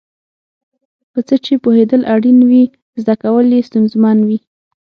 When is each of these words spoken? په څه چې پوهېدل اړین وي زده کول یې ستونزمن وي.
په 1.11 1.19
څه 1.27 1.35
چې 1.45 1.53
پوهېدل 1.63 2.01
اړین 2.15 2.39
وي 2.49 2.63
زده 3.01 3.15
کول 3.23 3.47
یې 3.55 3.61
ستونزمن 3.69 4.17
وي. 4.27 4.39